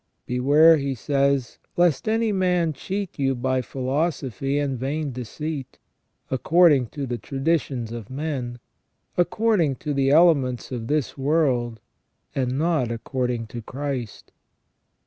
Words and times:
"Beware," 0.25 0.77
he 0.77 0.95
says, 0.95 1.59
"lest 1.77 2.09
any 2.09 2.31
man 2.31 2.73
cheat 2.73 3.19
you 3.19 3.35
by 3.35 3.61
philosophy 3.61 4.57
and 4.57 4.75
vain 4.79 5.11
deceit; 5.11 5.77
according 6.31 6.87
to 6.87 7.05
the 7.05 7.19
traditions 7.19 7.91
of 7.91 8.09
men, 8.09 8.57
according 9.15 9.75
to 9.75 9.93
the 9.93 10.09
elements 10.09 10.71
of 10.71 10.87
this 10.87 11.19
world, 11.19 11.79
and 12.33 12.57
not 12.57 12.91
according 12.91 13.45
to 13.45 13.61
Christ." 13.61 14.31